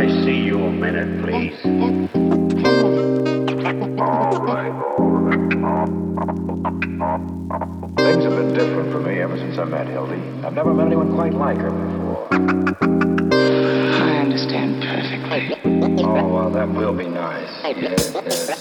I 0.00 0.08
see 0.24 0.40
you 0.44 0.58
a 0.64 0.72
minute, 0.72 1.22
please? 1.22 1.60
Things 8.00 8.24
have 8.24 8.34
been 8.34 8.54
different 8.54 8.92
for 8.92 9.00
me 9.00 9.20
ever 9.20 9.36
since 9.36 9.58
I 9.58 9.64
met 9.64 9.88
Hildy. 9.88 10.16
I've 10.42 10.54
never 10.54 10.72
met 10.72 10.86
anyone 10.86 11.14
quite 11.14 11.34
like 11.34 11.58
her 11.58 11.68
before. 11.68 12.28
I 12.32 14.20
understand 14.20 14.82
perfectly. 14.82 15.60
Oh, 16.02 16.32
well, 16.32 16.50
that 16.50 16.70
will 16.70 16.94
be 16.94 17.06
nice. 17.06 17.50
Yes, 17.76 18.10
yes. 18.14 18.59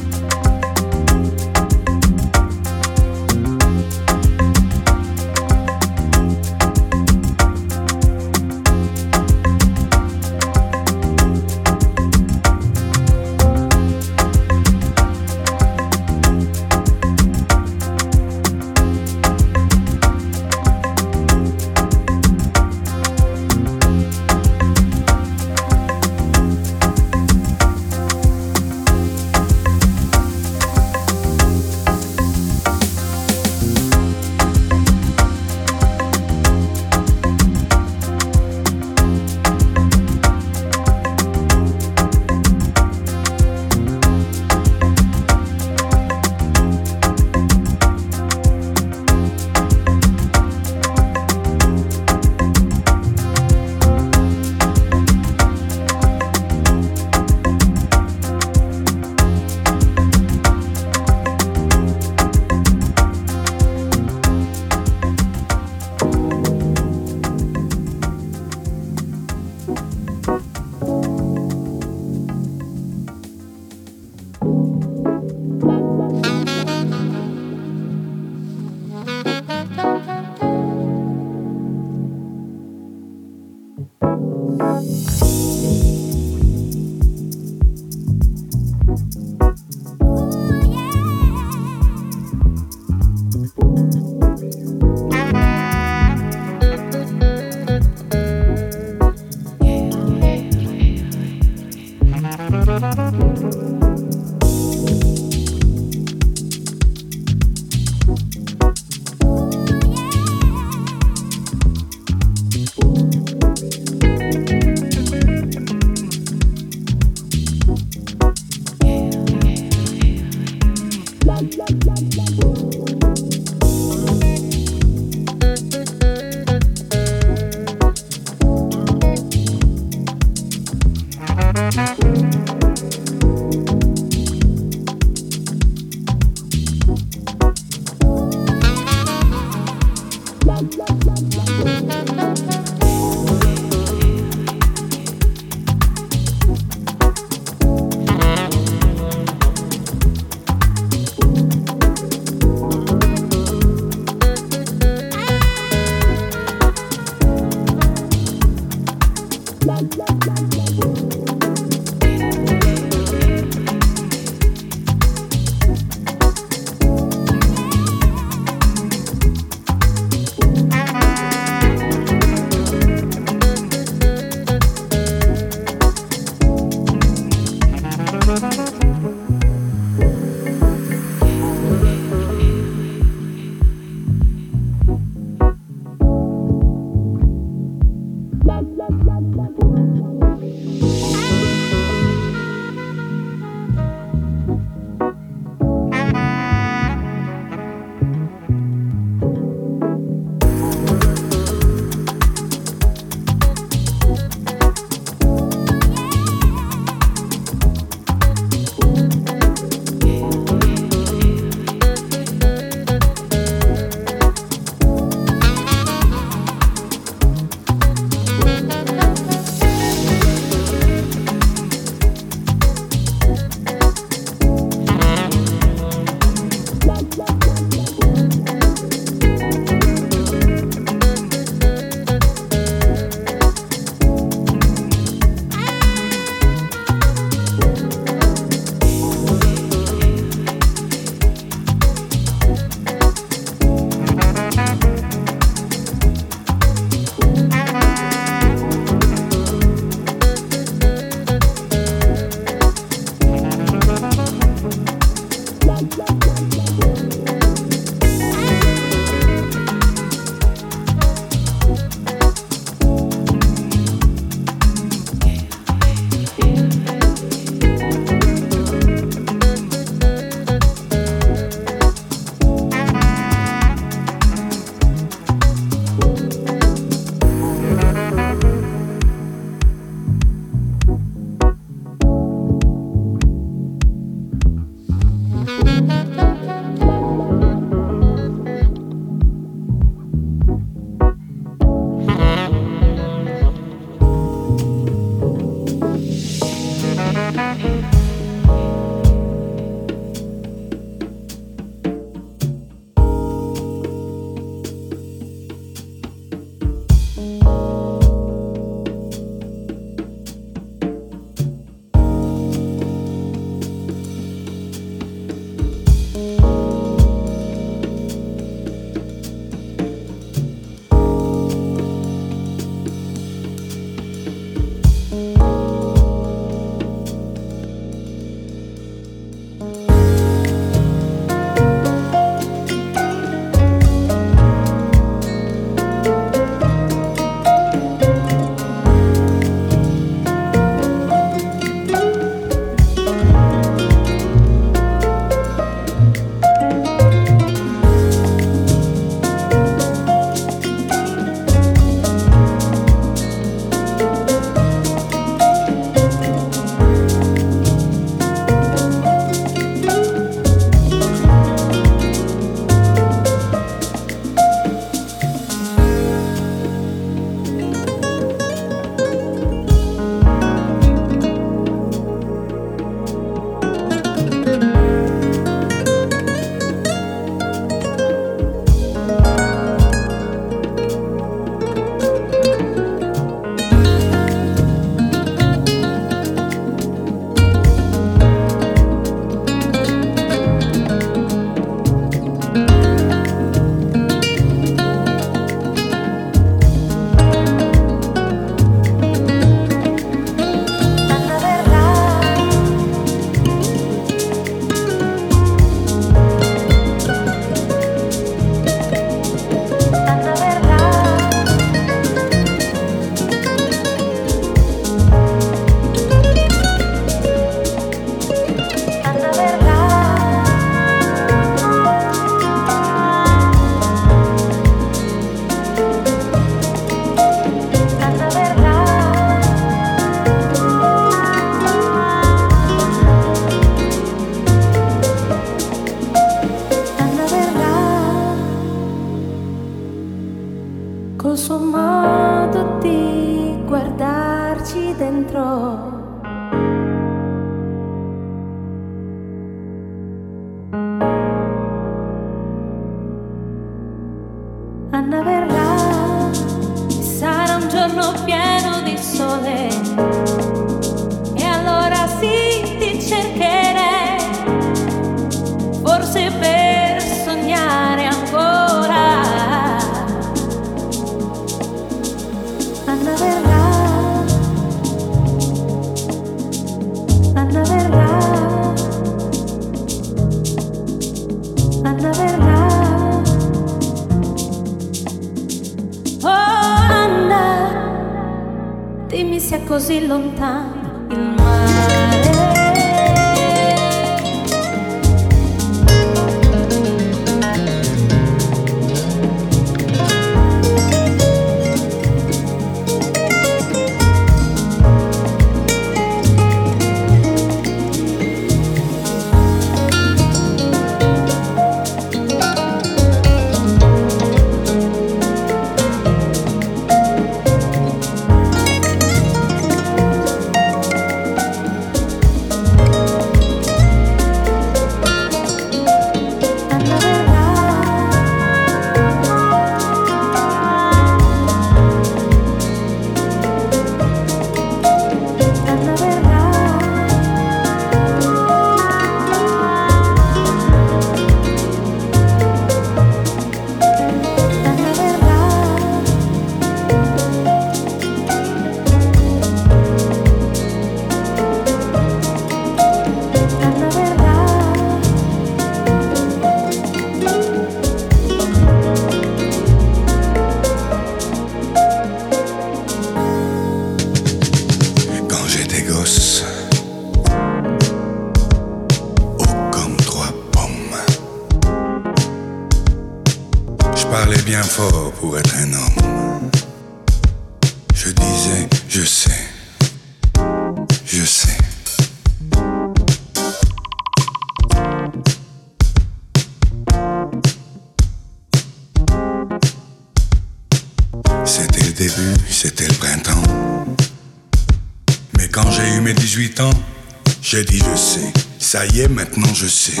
Ça 598.72 598.86
y 598.86 599.00
est, 599.00 599.08
maintenant 599.08 599.52
je 599.52 599.66
sais. 599.66 600.00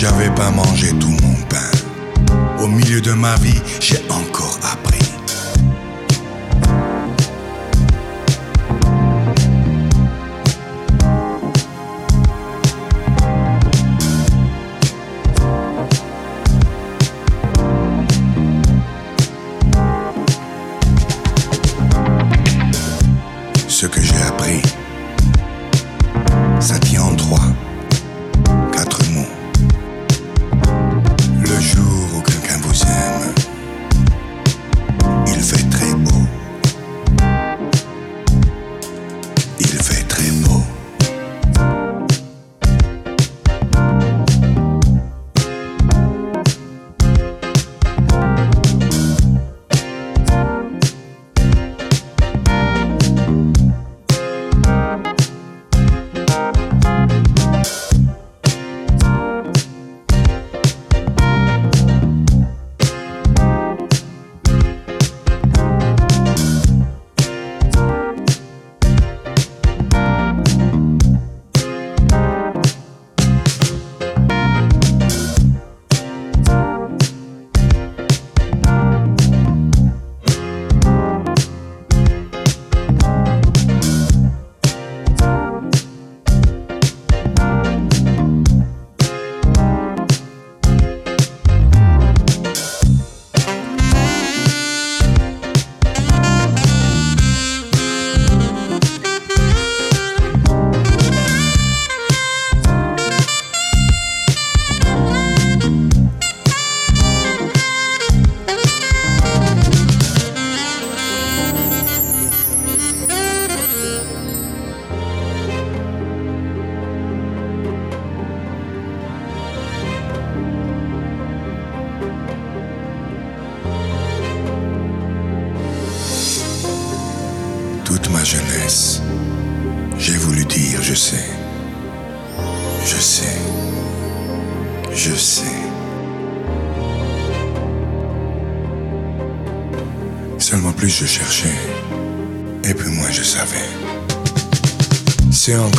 J'avais 0.00 0.30
pas 0.30 0.52
mangé 0.52 0.90
tout 1.00 1.08
mon 1.08 1.34
pain. 1.48 1.70
Au 2.60 2.68
milieu 2.68 3.00
de 3.00 3.12
ma 3.14 3.34
vie, 3.34 3.60
j'ai 3.80 3.98
encore 4.08 4.47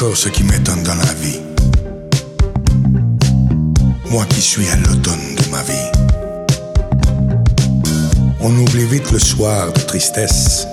toujours 0.09 0.17
ce 0.17 0.29
qui 0.29 0.43
m'étonne 0.43 0.81
dans 0.81 0.95
la 0.95 1.13
vie. 1.21 1.39
Moi 4.09 4.25
qui 4.25 4.41
suis 4.41 4.67
à 4.69 4.75
l'automne 4.77 5.35
de 5.35 5.51
ma 5.51 5.61
vie. 5.61 5.91
On 8.39 8.51
oublie 8.57 8.85
vite 8.85 9.11
le 9.11 9.19
soir 9.19 9.71
de 9.71 9.79
tristesse 9.81 10.65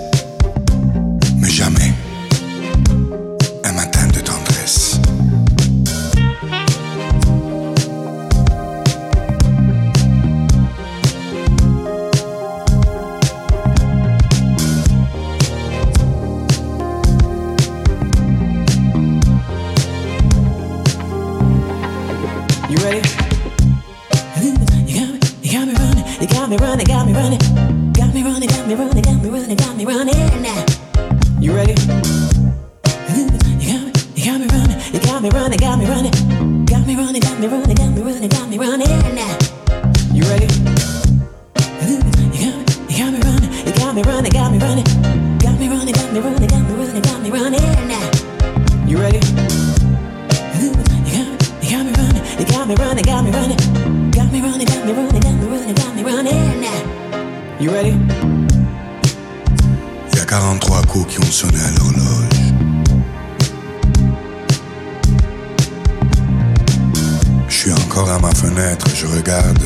encore 67.97 68.13
à 68.13 68.19
ma 68.19 68.31
fenêtre, 68.35 68.85
je 68.93 69.07
regarde 69.07 69.63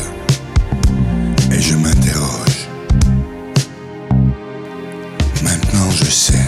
et 1.51 1.59
je 1.59 1.75
m'interroge. 1.75 2.69
Maintenant 5.43 5.91
je 5.91 6.05
sais. 6.05 6.45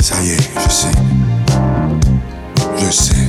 Ça 0.00 0.22
y 0.22 0.30
est, 0.30 0.50
je 0.64 0.70
sais. 0.70 0.98
Je 2.78 2.90
sais. 2.90 3.28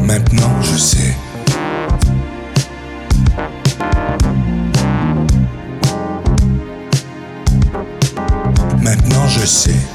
Maintenant 0.00 0.62
je 0.62 0.76
sais. 0.76 1.16
Maintenant 8.80 9.26
je 9.26 9.46
sais. 9.46 9.91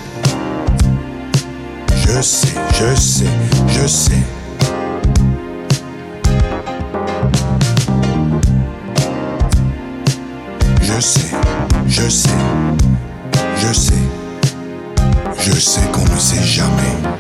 Je 2.10 2.22
sais, 2.22 2.48
je 2.74 2.96
sais, 2.96 3.26
je 3.68 3.86
sais. 3.86 4.14
Je 10.82 11.02
sais, 11.02 11.36
je 11.88 12.10
sais, 12.10 12.30
je 13.58 13.74
sais. 13.74 13.94
Je 15.40 15.52
sais 15.52 15.82
qu'on 15.92 16.06
ne 16.06 16.18
sait 16.18 16.42
jamais. 16.42 17.17